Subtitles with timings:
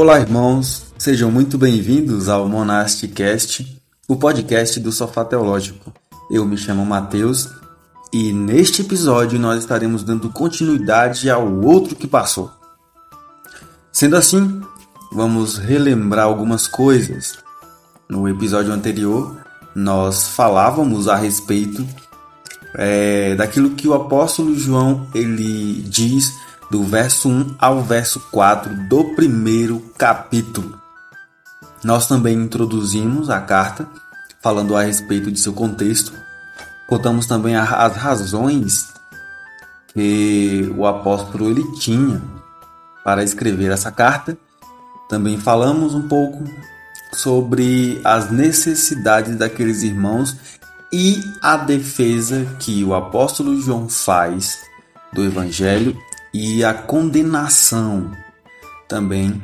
[0.00, 5.92] Olá, irmãos, sejam muito bem-vindos ao Monasticast, o podcast do Sofá Teológico.
[6.30, 7.50] Eu me chamo Mateus
[8.10, 12.50] e neste episódio nós estaremos dando continuidade ao outro que passou.
[13.92, 14.62] Sendo assim,
[15.12, 17.38] vamos relembrar algumas coisas.
[18.08, 19.36] No episódio anterior,
[19.74, 21.86] nós falávamos a respeito
[22.74, 26.32] é, daquilo que o apóstolo João ele diz
[26.70, 30.78] do verso 1 ao verso 4 do primeiro capítulo.
[31.82, 33.88] Nós também introduzimos a carta,
[34.40, 36.12] falando a respeito de seu contexto.
[36.86, 38.88] Contamos também as razões
[39.92, 42.22] que o apóstolo ele tinha
[43.04, 44.38] para escrever essa carta.
[45.08, 46.44] Também falamos um pouco
[47.12, 50.36] sobre as necessidades daqueles irmãos
[50.92, 54.58] e a defesa que o apóstolo João faz
[55.12, 55.96] do evangelho
[56.32, 58.10] e a condenação
[58.88, 59.40] também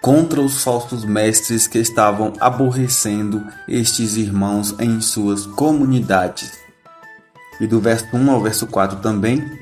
[0.00, 6.58] contra os falsos mestres que estavam aborrecendo estes irmãos em suas comunidades.
[7.60, 9.60] E do verso 1 ao verso 4 também,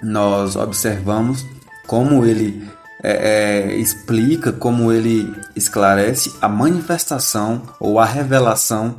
[0.00, 1.44] nós observamos
[1.86, 2.68] como ele
[3.02, 8.96] é, é, explica, como ele esclarece a manifestação ou a revelação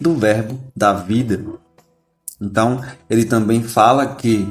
[0.00, 1.40] do Verbo da vida.
[2.40, 4.46] Então, ele também fala que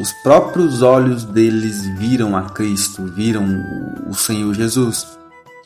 [0.00, 3.46] os próprios olhos deles viram a Cristo, viram
[4.08, 5.06] o Senhor Jesus,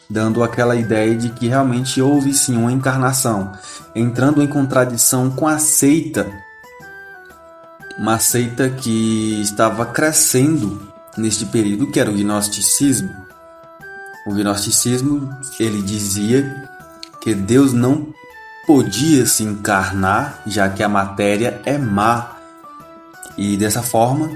[0.09, 3.53] dando aquela ideia de que realmente houve sim uma encarnação,
[3.95, 6.27] entrando em contradição com a seita,
[7.99, 13.11] uma seita que estava crescendo neste período, que era o gnosticismo.
[14.27, 16.69] O gnosticismo, ele dizia
[17.21, 18.13] que Deus não
[18.67, 22.38] podia se encarnar, já que a matéria é má
[23.39, 24.31] e dessa forma,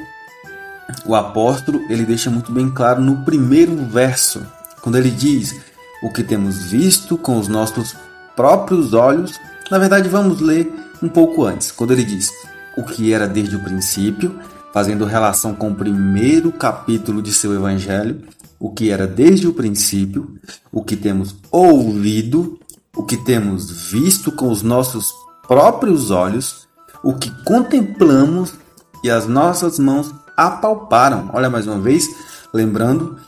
[1.04, 4.46] o apóstolo ele deixa muito bem claro no primeiro verso,
[4.80, 5.60] quando ele diz:
[6.02, 7.96] "O que temos visto com os nossos
[8.36, 9.40] próprios olhos".
[9.70, 12.30] Na verdade, vamos ler um pouco antes, quando ele diz:
[12.76, 14.38] "O que era desde o princípio",
[14.72, 18.22] fazendo relação com o primeiro capítulo de seu evangelho,
[18.58, 20.38] o que era desde o princípio,
[20.70, 22.58] o que temos ouvido,
[22.96, 25.12] o que temos visto com os nossos
[25.48, 26.68] próprios olhos,
[27.02, 28.54] o que contemplamos
[29.02, 31.30] e as nossas mãos apalparam.
[31.32, 32.08] Olha mais uma vez,
[32.52, 33.18] lembrando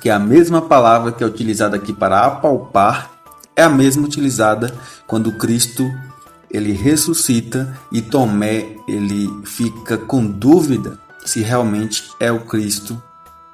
[0.00, 3.10] que a mesma palavra que é utilizada aqui para apalpar
[3.56, 4.74] é a mesma utilizada
[5.06, 5.90] quando Cristo
[6.50, 13.00] ele ressuscita e Tomé ele fica com dúvida se realmente é o Cristo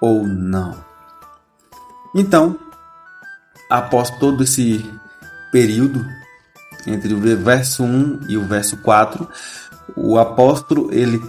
[0.01, 0.77] ou não.
[2.15, 2.57] Então,
[3.71, 4.85] após todo esse
[5.53, 6.05] período
[6.87, 9.29] entre o verso 1 e o verso 4,
[9.97, 11.23] o apóstolo ele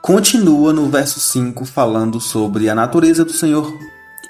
[0.00, 3.72] continua no verso 5 falando sobre a natureza do Senhor,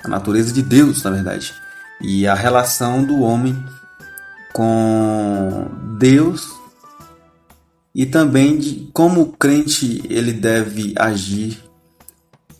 [0.04, 1.54] a natureza de Deus, na verdade,
[2.00, 3.56] e a relação do homem
[4.52, 5.66] com
[5.98, 6.58] Deus
[7.94, 11.62] e também de como o crente ele deve agir,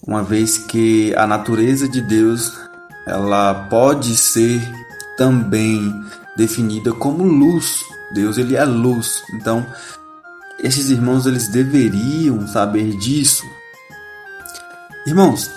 [0.06, 2.58] uma vez que a natureza de Deus
[3.06, 4.60] ela pode ser
[5.16, 5.94] também
[6.36, 7.84] definida como luz.
[8.14, 9.22] Deus ele é luz.
[9.34, 9.66] Então,
[10.58, 13.44] esses irmãos eles deveriam saber disso.
[15.06, 15.50] Irmãos,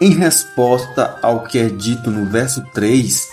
[0.00, 3.28] em resposta ao que é dito no verso 3,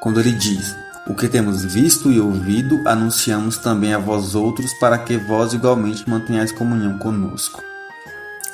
[0.00, 0.76] quando ele diz:
[1.06, 6.08] O que temos visto e ouvido, anunciamos também a vós outros, para que vós igualmente
[6.08, 7.62] mantenhais comunhão conosco.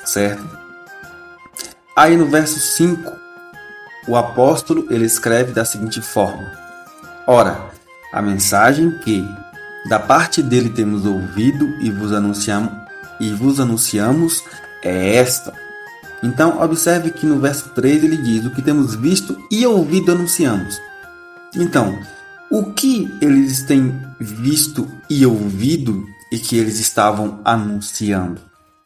[0.05, 0.59] Certo?
[1.95, 3.11] Aí no verso 5,
[4.07, 6.51] o apóstolo ele escreve da seguinte forma:
[7.27, 7.69] Ora,
[8.11, 9.23] a mensagem que
[9.87, 12.71] da parte dele temos ouvido e vos anunciamos,
[13.19, 14.43] e vos anunciamos
[14.83, 15.53] é esta.
[16.23, 20.79] Então, observe que no verso 3 ele diz: O que temos visto e ouvido anunciamos.
[21.55, 21.97] Então,
[22.49, 28.41] o que eles têm visto e ouvido e que eles estavam anunciando?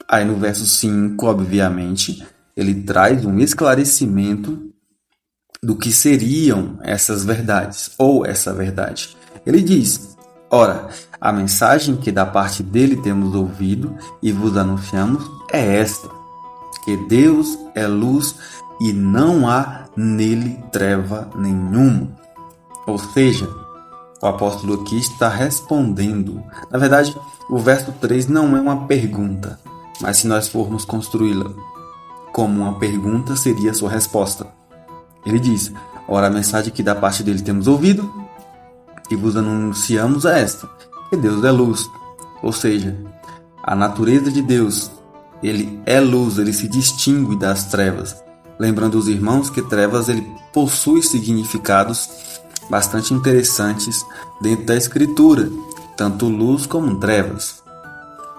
[0.08, 2.26] Aí no verso 5, obviamente,
[2.56, 4.72] ele traz um esclarecimento
[5.62, 9.18] do que seriam essas verdades ou essa verdade.
[9.46, 10.15] Ele diz:
[10.56, 10.88] Ora,
[11.20, 13.94] a mensagem que da parte dele temos ouvido
[14.24, 16.08] e vos anunciamos é esta:
[16.86, 18.36] que Deus é luz
[18.80, 22.08] e não há nele treva nenhuma.
[22.88, 23.50] Ou seja,
[24.22, 26.42] o apóstolo aqui está respondendo.
[26.72, 27.14] Na verdade,
[27.50, 29.60] o verso 3 não é uma pergunta,
[30.00, 31.52] mas se nós formos construí-la
[32.32, 34.48] como uma pergunta, seria a sua resposta.
[35.26, 35.74] Ele diz:
[36.08, 38.25] Ora, a mensagem que da parte dele temos ouvido
[39.08, 40.70] que vos anunciamos é esta:
[41.10, 41.90] que Deus é luz.
[42.42, 42.96] Ou seja,
[43.64, 44.92] a natureza de Deus,
[45.42, 48.24] ele é luz, ele se distingue das trevas.
[48.58, 52.10] lembrando os irmãos que trevas ele possui significados
[52.70, 54.06] bastante interessantes
[54.42, 55.50] dentro da escritura,
[55.98, 57.62] tanto luz como trevas.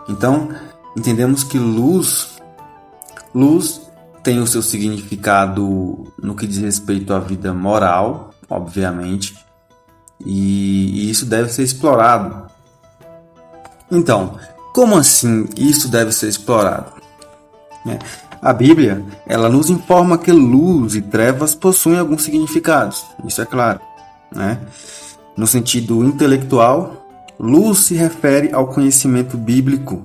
[0.08, 0.48] Então,
[0.96, 2.36] entendemos que luz
[3.36, 3.82] luz
[4.22, 9.36] tem o seu significado no que diz respeito à vida moral, obviamente,
[10.24, 12.46] e, isso deve ser explorado.
[13.90, 14.38] Então,
[14.74, 16.92] como assim isso deve ser explorado?
[17.86, 17.98] É,
[18.42, 23.80] a Bíblia ela nos informa que luz e trevas possuem alguns significados, isso é claro.
[24.32, 24.58] Né?
[25.36, 27.06] No sentido intelectual,
[27.38, 30.04] luz se refere ao conhecimento bíblico,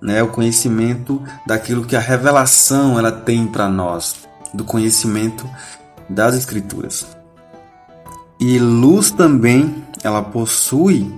[0.00, 0.22] né?
[0.22, 4.16] o conhecimento daquilo que a revelação ela tem para nós,
[4.52, 5.48] do conhecimento
[6.08, 7.06] das Escrituras.
[8.44, 11.14] E luz também, ela possui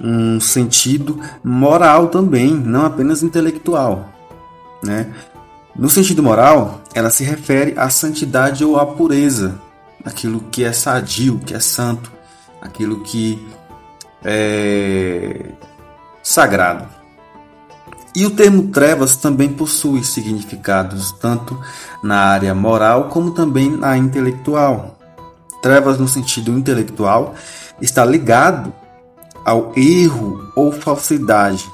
[0.00, 4.08] um sentido moral também, não apenas intelectual,
[4.82, 5.12] né?
[5.76, 9.60] No sentido moral, ela se refere à santidade ou à pureza,
[10.02, 12.10] aquilo que é sadio, que é santo,
[12.62, 13.46] aquilo que
[14.24, 15.50] é
[16.22, 16.88] sagrado.
[18.16, 21.60] E o termo trevas também possui significados tanto
[22.02, 24.96] na área moral como também na intelectual.
[25.62, 27.34] Trevas, no sentido intelectual,
[27.80, 28.72] está ligado
[29.44, 31.64] ao erro ou falsidade.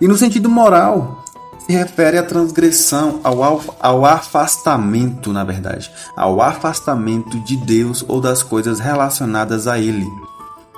[0.00, 1.24] E no sentido moral,
[1.66, 8.42] se refere à transgressão, ao, ao afastamento, na verdade, ao afastamento de Deus ou das
[8.42, 10.06] coisas relacionadas a Ele.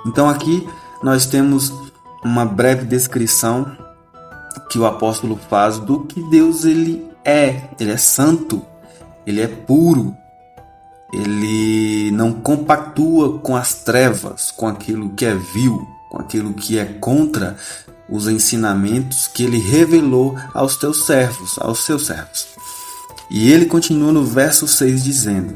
[0.06, 0.66] Então aqui
[1.02, 1.72] nós temos
[2.22, 3.70] uma breve descrição
[4.68, 7.68] que o apóstolo faz do que Deus ele é.
[7.78, 8.62] Ele é santo,
[9.26, 10.16] ele é puro,
[11.12, 16.84] ele não compactua com as trevas, com aquilo que é vil, com aquilo que é
[16.84, 17.56] contra
[18.08, 22.48] os ensinamentos que ele revelou aos teus servos, aos seus servos.
[23.30, 25.54] E ele continua no verso 6 dizendo: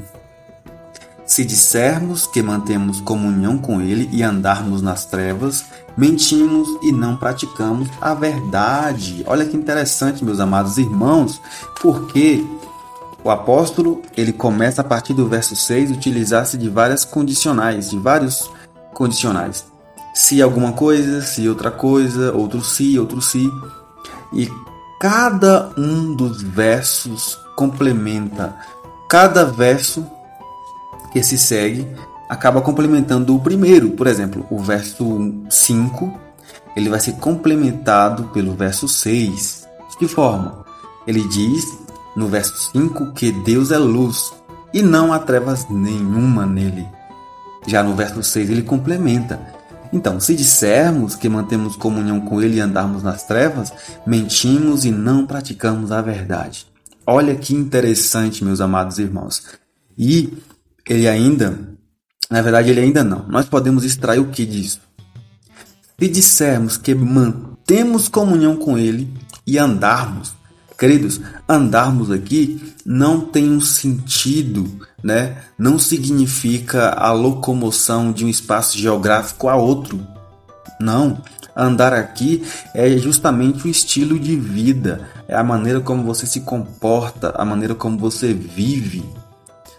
[1.27, 5.65] Se dissermos que mantemos comunhão com ele e andarmos nas trevas,
[5.97, 9.25] mentimos e não praticamos a verdade.
[9.27, 11.41] Olha que interessante, meus amados irmãos,
[11.81, 12.45] porque
[13.25, 18.50] o apóstolo, ele começa a partir do verso 6 utilizar-se de várias condicionais, de vários
[18.93, 19.65] condicionais.
[20.15, 23.50] Se alguma coisa, se outra coisa, outro se, outro se.
[24.31, 24.47] E
[25.00, 28.55] cada um dos versos complementa.
[29.09, 30.06] Cada verso
[31.11, 31.88] que se segue
[32.29, 33.93] acaba complementando o primeiro.
[33.93, 36.12] Por exemplo, o verso 5,
[36.76, 39.67] ele vai ser complementado pelo verso 6.
[39.91, 40.62] De que forma?
[41.06, 41.84] Ele diz
[42.16, 44.32] no verso 5 que Deus é luz
[44.72, 46.87] e não há trevas nenhuma nele.
[47.66, 49.40] Já no verso 6 ele complementa:
[49.93, 53.72] Então, se dissermos que mantemos comunhão com ele e andarmos nas trevas,
[54.06, 56.66] mentimos e não praticamos a verdade.
[57.06, 59.43] Olha que interessante, meus amados irmãos.
[59.96, 60.32] E
[60.88, 61.58] ele ainda,
[62.31, 63.26] na verdade, ele ainda não.
[63.28, 64.81] Nós podemos extrair o que disso?
[65.99, 69.12] Se dissermos que mantemos comunhão com ele
[69.47, 70.35] e andarmos
[70.78, 75.37] Queridos, andarmos aqui não tem um sentido, né?
[75.59, 80.00] Não significa a locomoção de um espaço geográfico a outro.
[80.81, 81.23] Não.
[81.57, 82.43] Andar aqui
[82.75, 87.76] é justamente o estilo de vida, é a maneira como você se comporta, a maneira
[87.76, 89.04] como você vive,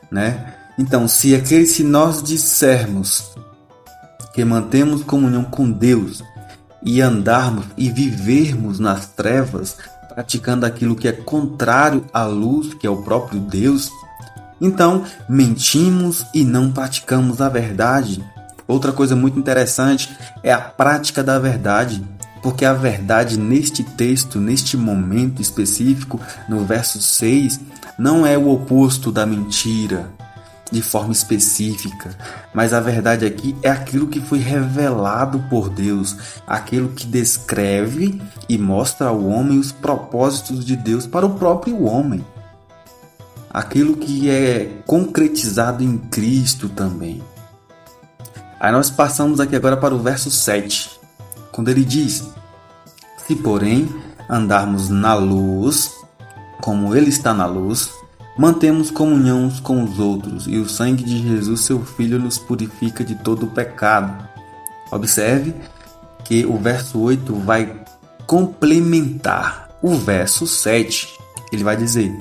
[0.10, 0.54] né?
[0.80, 3.36] Então, se aquele se nós dissermos
[4.34, 6.24] que mantemos comunhão com Deus
[6.82, 9.78] e andarmos e vivermos nas trevas,
[10.16, 13.92] praticando aquilo que é contrário à luz, que é o próprio Deus,
[14.62, 18.24] então mentimos e não praticamos a verdade.
[18.66, 20.10] Outra coisa muito interessante
[20.42, 22.02] é a prática da verdade,
[22.42, 27.60] porque a verdade neste texto, neste momento específico, no verso 6,
[28.00, 30.10] não é o oposto da mentira,
[30.72, 32.16] de forma específica,
[32.54, 36.16] mas a verdade aqui é aquilo que foi revelado por Deus,
[36.48, 42.26] aquilo que descreve e mostra ao homem os propósitos de Deus para o próprio homem.
[43.50, 47.24] Aquilo que é concretizado em Cristo também.
[48.60, 51.00] Aí nós passamos aqui agora para o verso 7,
[51.52, 52.28] quando ele diz:
[53.26, 53.88] Se, porém,
[54.30, 55.92] andarmos na luz,
[56.62, 57.92] como ele está na luz,
[58.38, 63.04] Mantemos comunhão uns com os outros, e o sangue de Jesus, seu Filho, nos purifica
[63.04, 64.28] de todo o pecado.
[64.92, 65.56] Observe
[66.26, 67.74] que o verso 8 vai
[68.28, 71.08] complementar o verso 7.
[71.52, 72.14] Ele vai dizer: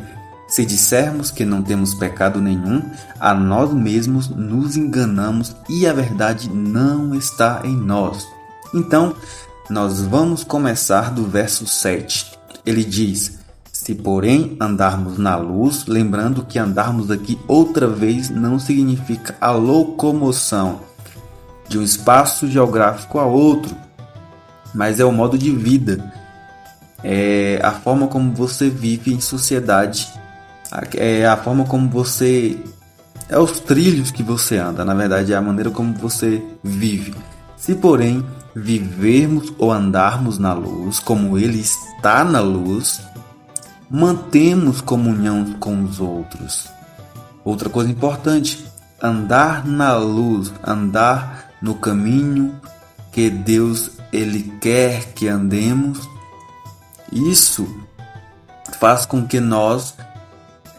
[0.46, 2.82] Se dissermos que não temos pecado nenhum,
[3.18, 8.24] a nós mesmos nos enganamos e a verdade não está em nós.
[8.72, 9.16] Então,
[9.68, 12.38] nós vamos começar do verso 7.
[12.64, 13.43] Ele diz:
[13.74, 20.78] Se, porém, andarmos na luz, lembrando que andarmos aqui outra vez não significa a locomoção
[21.68, 23.74] de um espaço geográfico a outro,
[24.72, 26.12] mas é o modo de vida,
[27.02, 30.08] é a forma como você vive em sociedade,
[30.94, 32.56] é a forma como você.
[33.28, 37.12] É os trilhos que você anda, na verdade, é a maneira como você vive.
[37.56, 43.00] Se, porém, vivermos ou andarmos na luz, como Ele está na luz,
[43.94, 46.68] mantemos comunhão com os outros.
[47.44, 48.66] Outra coisa importante,
[49.00, 52.60] andar na luz, andar no caminho
[53.12, 56.10] que Deus ele quer que andemos.
[57.12, 57.72] Isso
[58.80, 59.94] faz com que nós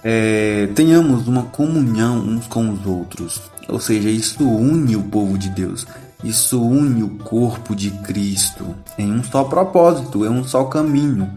[0.03, 3.41] é, tenhamos uma comunhão uns com os outros.
[3.69, 5.87] Ou seja, isso une o povo de Deus.
[6.21, 11.31] Isso une o corpo de Cristo em um só propósito, em um só caminho,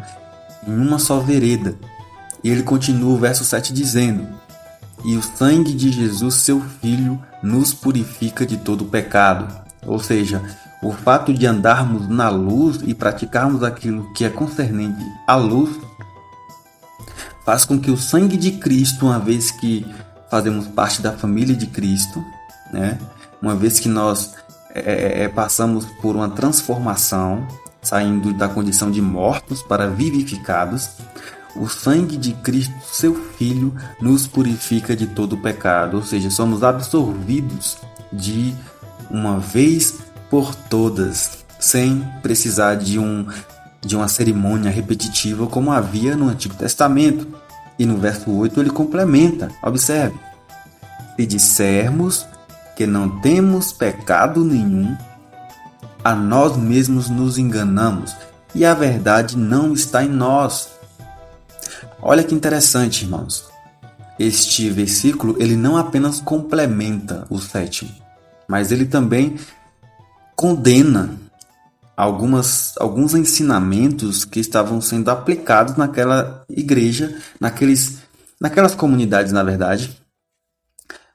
[0.67, 1.75] em uma só vereda.
[2.43, 4.27] E ele continua o verso 7 dizendo:
[5.05, 9.67] E o sangue de Jesus, seu Filho, nos purifica de todo pecado.
[9.87, 10.43] Ou seja,
[10.83, 15.71] o fato de andarmos na luz e praticarmos aquilo que é concernente à luz
[17.45, 19.87] faz com que o sangue de Cristo, uma vez que
[20.31, 22.23] fazemos parte da família de Cristo,
[22.73, 22.99] né?
[23.41, 24.35] uma vez que nós
[24.75, 27.47] é, é, é, passamos por uma transformação,
[27.83, 30.91] saindo da condição de mortos para vivificados,
[31.57, 37.77] o sangue de Cristo, seu Filho, nos purifica de todo pecado, ou seja, somos absorvidos
[38.13, 38.55] de
[39.11, 39.99] uma vez
[40.31, 43.27] por todas, sem precisar de, um,
[43.81, 47.27] de uma cerimônia repetitiva como havia no Antigo Testamento.
[47.79, 50.19] E no verso 8 ele complementa: observe,
[51.17, 52.27] se dissermos
[52.77, 54.97] que não temos pecado nenhum,
[56.03, 58.15] a nós mesmos nos enganamos
[58.55, 60.69] e a verdade não está em nós.
[62.01, 63.49] Olha que interessante, irmãos.
[64.19, 67.91] Este versículo ele não apenas complementa o sétimo,
[68.49, 69.37] mas ele também
[70.35, 71.17] condena
[71.97, 77.99] algumas, alguns ensinamentos que estavam sendo aplicados naquela igreja, naqueles,
[78.41, 80.01] naquelas comunidades, na verdade,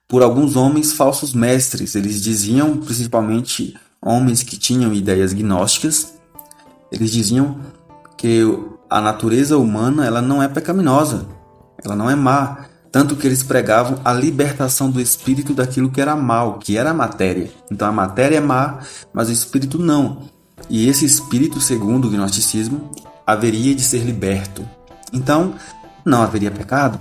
[0.08, 1.96] por alguns homens falsos mestres.
[1.96, 6.14] Eles diziam, principalmente homens que tinham ideias gnósticas,
[6.92, 7.58] eles diziam
[8.18, 8.42] que
[8.90, 11.26] a natureza humana ela não é pecaminosa,
[11.84, 16.16] ela não é má, tanto que eles pregavam a libertação do espírito daquilo que era
[16.16, 17.50] mal, que era a matéria.
[17.72, 18.80] Então a matéria é má,
[19.12, 20.24] mas o espírito não.
[20.70, 22.92] E esse espírito, segundo o gnosticismo,
[23.26, 24.68] haveria de ser liberto.
[25.12, 25.56] Então,
[26.06, 27.00] não haveria pecado?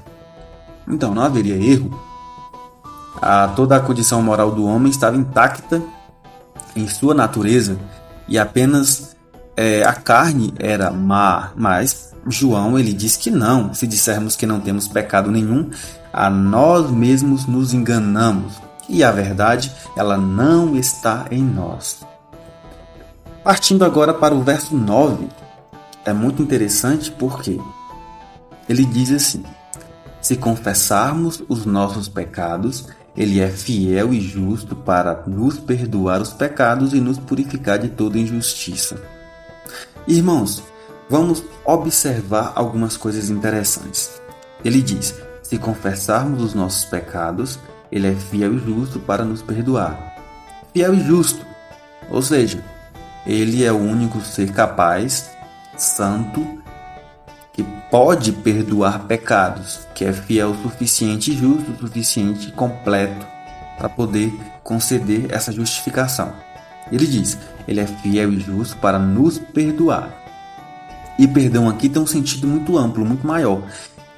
[0.88, 1.90] Então, não haveria erro?
[3.22, 5.80] a, toda a condição moral do homem estava intacta
[6.74, 7.78] em sua natureza
[8.28, 9.16] e apenas
[9.56, 11.52] é, a carne era má.
[11.56, 13.74] Mas João ele diz que não.
[13.74, 15.70] Se dissermos que não temos pecado nenhum,
[16.12, 18.54] a nós mesmos nos enganamos
[18.88, 22.04] e a verdade ela não está em nós.
[23.42, 25.28] Partindo agora para o verso 9,
[26.04, 27.58] é muito interessante porque
[28.68, 29.42] ele diz assim:
[30.20, 32.86] Se confessarmos os nossos pecados,
[33.16, 38.18] ele é fiel e justo para nos perdoar os pecados e nos purificar de toda
[38.18, 39.02] injustiça.
[40.06, 40.62] Irmãos,
[41.08, 44.10] vamos observar algumas coisas interessantes.
[44.64, 47.58] Ele diz: se confessarmos os nossos pecados,
[47.90, 50.16] ele é fiel e justo para nos perdoar.
[50.72, 51.44] Fiel e justo,
[52.10, 52.64] ou seja,
[53.26, 55.30] ele é o único ser capaz,
[55.76, 56.61] santo
[57.92, 63.26] pode perdoar pecados, que é fiel o suficiente, justo o suficiente, completo
[63.76, 64.32] para poder
[64.64, 66.32] conceder essa justificação.
[66.90, 67.36] Ele diz:
[67.68, 70.08] Ele é fiel e justo para nos perdoar.
[71.18, 73.62] E perdão aqui tem um sentido muito amplo, muito maior,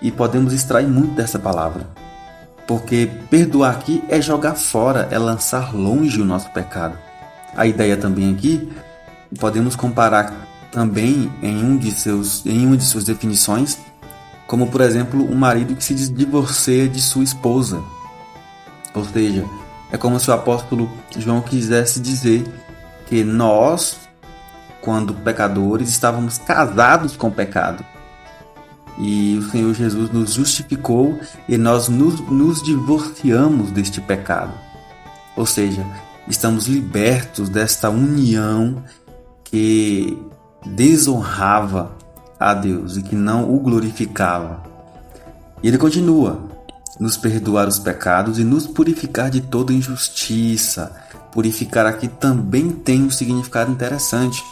[0.01, 1.85] e podemos extrair muito dessa palavra.
[2.69, 6.97] Porque perdoar aqui é jogar fora, é lançar longe o nosso pecado.
[7.57, 8.73] A ideia também aqui,
[9.41, 10.44] podemos comparar
[10.75, 13.79] também em, um de seus, em uma de suas definições,
[14.45, 17.81] como por exemplo um marido que se divorcia de sua esposa.
[18.93, 19.45] Ou seja,
[19.93, 22.45] é como se o apóstolo João quisesse dizer
[23.07, 24.01] que nós,
[24.81, 27.85] quando pecadores, estávamos casados com o pecado.
[28.99, 34.53] E o Senhor Jesus nos justificou e nós nos, nos divorciamos deste pecado.
[35.37, 35.85] Ou seja,
[36.29, 38.83] estamos libertos desta união
[39.45, 40.17] que
[40.65, 41.93] desonrava
[42.39, 44.63] a Deus e que não o glorificava.
[45.63, 46.39] E ele continua:
[46.99, 50.95] nos perdoar os pecados e nos purificar de toda injustiça.
[51.33, 54.43] Purificar aqui também tem um significado interessante.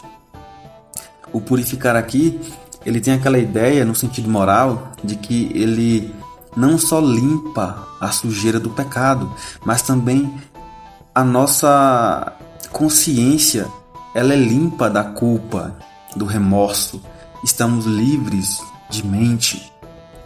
[1.31, 2.39] O purificar aqui
[2.85, 6.13] ele tem aquela ideia no sentido moral de que ele
[6.55, 9.33] não só limpa a sujeira do pecado,
[9.65, 10.33] mas também
[11.15, 12.33] a nossa
[12.71, 13.67] consciência
[14.13, 15.75] ela é limpa da culpa,
[16.15, 17.01] do remorso.
[17.43, 19.71] Estamos livres de mente,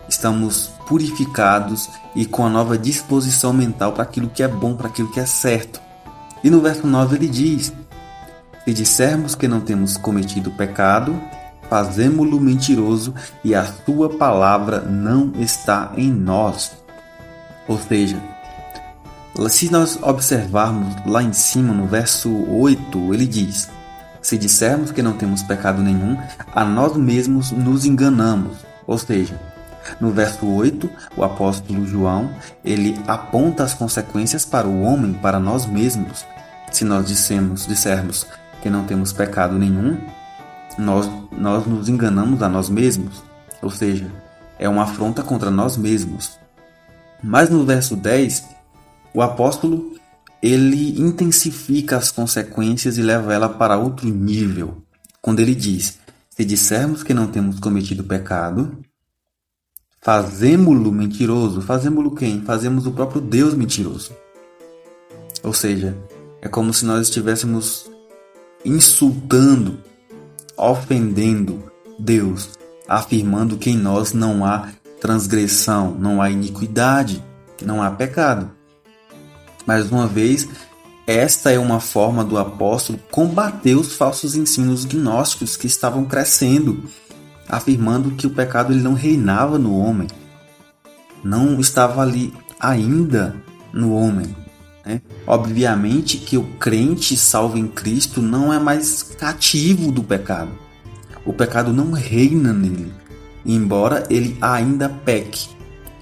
[0.08, 5.12] estamos purificados e com a nova disposição mental para aquilo que é bom, para aquilo
[5.12, 5.82] que é certo.
[6.44, 7.74] E no verso 9 ele diz:
[8.66, 11.20] Se dissermos que não temos cometido pecado,
[11.70, 13.14] fazemo-lo mentiroso
[13.44, 16.72] e a sua palavra não está em nós.
[17.68, 18.22] Ou seja,
[19.50, 23.70] se nós observarmos lá em cima no verso 8, ele diz:
[24.28, 26.18] Se dissermos que não temos pecado nenhum,
[26.54, 28.58] a nós mesmos nos enganamos.
[28.86, 29.40] Ou seja,
[30.02, 32.30] no verso 8, o apóstolo João,
[32.62, 36.26] ele aponta as consequências para o homem, para nós mesmos.
[36.74, 38.28] Se nós dissemos, dissermos
[38.62, 39.98] que não temos pecado nenhum,
[40.78, 43.24] nós, nós nos enganamos a nós mesmos,
[43.62, 44.12] ou seja,
[44.60, 46.38] é uma afronta contra nós mesmos.
[47.24, 48.46] Mas no verso 10,
[49.14, 49.97] o apóstolo
[50.42, 54.84] ele intensifica as consequências e leva ela para outro nível,
[55.22, 58.78] quando ele diz: Se dissermos que não temos cometido pecado,
[60.02, 61.62] fazemos-lo mentiroso.
[61.62, 62.42] Fazemos-lo quem?
[62.42, 64.12] Fazemos o próprio Deus mentiroso.
[65.44, 65.98] Ou seja,
[66.42, 67.90] é como se nós estivéssemos
[68.66, 69.80] insultando
[70.58, 72.50] ofendendo Deus,
[72.88, 77.24] afirmando que em nós não há transgressão, não há iniquidade,
[77.64, 78.52] não há pecado.
[79.68, 80.48] Mais uma vez,
[81.06, 86.86] esta é uma forma do apóstolo combater os falsos ensinos gnósticos que estavam crescendo,
[87.50, 90.08] afirmando que o pecado ele não reinava no homem,
[91.22, 93.36] não estava ali ainda
[93.74, 94.34] no homem.
[94.86, 95.02] Né?
[95.28, 100.52] Obviamente que o crente salvo em Cristo não é mais cativo do pecado.
[101.26, 102.94] O pecado não reina nele,
[103.46, 105.50] embora ele ainda peque.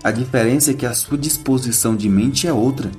[0.03, 2.91] A diferença é que a sua disposição de mente é outra.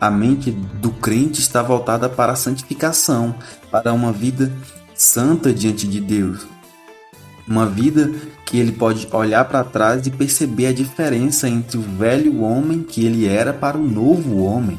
[0.00, 3.34] A mente do crente está voltada para a santificação,
[3.70, 4.50] para uma vida
[4.94, 6.46] santa diante de Deus.
[7.46, 8.10] Uma vida
[8.46, 13.04] que ele pode olhar para trás e perceber a diferença entre o velho homem que
[13.04, 14.78] ele era para o novo homem.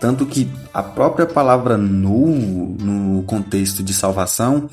[0.00, 4.70] Tanto que a própria palavra novo no contexto de salvação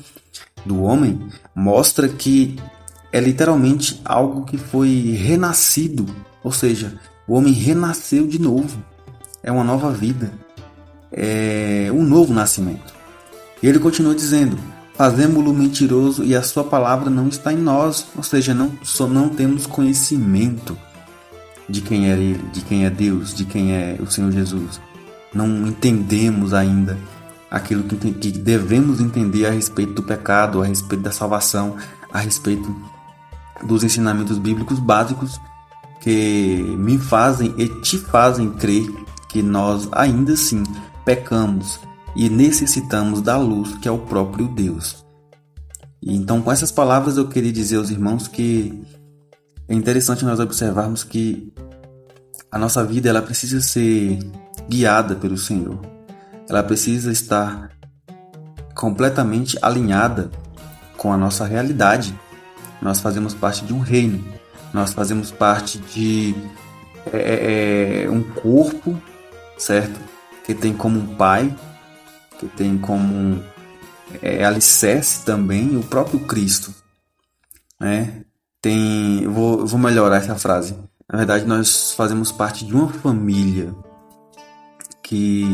[0.64, 1.20] do homem
[1.54, 2.56] mostra que
[3.12, 6.06] é literalmente algo que foi renascido,
[6.42, 8.82] ou seja, o homem renasceu de novo.
[9.44, 10.32] É uma nova vida,
[11.12, 12.92] é um novo nascimento.
[13.62, 14.58] E ele continua dizendo:
[14.94, 19.28] Fazemos-lo mentiroso e a sua palavra não está em nós, ou seja, não, só não
[19.28, 20.78] temos conhecimento
[21.68, 24.80] de quem é Ele, de quem é Deus, de quem é o Senhor Jesus.
[25.34, 26.96] Não entendemos ainda
[27.50, 31.76] aquilo que, que devemos entender a respeito do pecado, a respeito da salvação,
[32.12, 32.74] a respeito
[33.64, 35.40] dos ensinamentos bíblicos básicos
[36.00, 39.03] que me fazem e te fazem crer
[39.34, 40.62] que nós ainda assim
[41.04, 41.80] pecamos
[42.14, 45.04] e necessitamos da luz que é o próprio Deus.
[46.00, 48.80] E então, com essas palavras, eu queria dizer aos irmãos que
[49.66, 51.52] é interessante nós observarmos que
[52.48, 54.20] a nossa vida ela precisa ser
[54.68, 55.80] guiada pelo Senhor.
[56.48, 57.70] Ela precisa estar
[58.72, 60.30] completamente alinhada
[60.96, 62.16] com a nossa realidade.
[62.80, 64.24] Nós fazemos parte de um reino,
[64.72, 66.36] nós fazemos parte de
[67.12, 68.96] é, é, é um corpo,
[69.56, 69.98] certo?
[70.44, 71.54] Que tem como um pai
[72.38, 73.42] que tem como
[74.22, 76.74] é, alicerce também o próprio Cristo.
[77.80, 78.24] Né?
[78.60, 80.76] Tem, vou, vou melhorar essa frase.
[81.10, 83.74] Na verdade, nós fazemos parte de uma família
[85.02, 85.44] que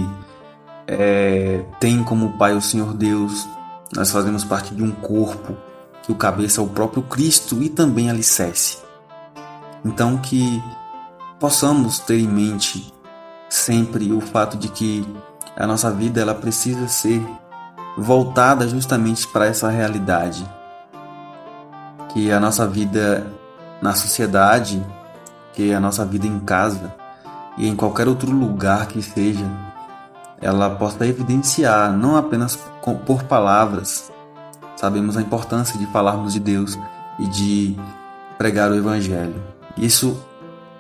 [0.86, 3.48] é, tem como pai o Senhor Deus.
[3.94, 5.56] Nós fazemos parte de um corpo
[6.02, 8.78] que o cabeça é o próprio Cristo e também alicerce.
[9.84, 10.62] Então que
[11.38, 12.92] possamos ter em mente
[13.50, 15.06] sempre o fato de que
[15.56, 17.20] a nossa vida ela precisa ser
[17.98, 20.48] voltada justamente para essa realidade.
[22.10, 23.26] Que a nossa vida
[23.82, 24.82] na sociedade,
[25.52, 26.94] que a nossa vida em casa
[27.58, 29.44] e em qualquer outro lugar que seja,
[30.40, 32.58] ela possa evidenciar, não apenas
[33.06, 34.10] por palavras,
[34.76, 36.78] sabemos a importância de falarmos de Deus
[37.18, 37.76] e de
[38.38, 39.42] pregar o Evangelho.
[39.76, 40.18] Isso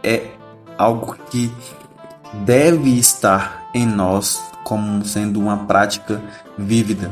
[0.02, 0.30] é
[0.78, 1.52] algo que
[2.32, 6.22] deve estar em nós como sendo uma prática
[6.56, 7.10] vívida,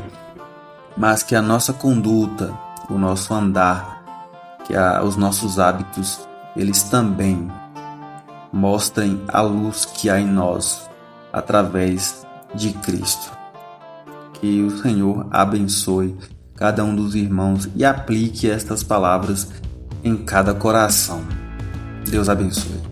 [0.96, 2.52] mas que a nossa conduta,
[2.88, 4.02] o nosso andar,
[4.64, 6.20] que a, os nossos hábitos,
[6.56, 7.50] eles também
[8.52, 10.88] mostrem a luz que há em nós
[11.32, 13.36] através de Cristo.
[14.34, 16.16] Que o Senhor abençoe
[16.54, 19.48] cada um dos irmãos e aplique estas palavras
[20.02, 21.22] em cada coração.
[22.08, 22.87] Deus abençoe.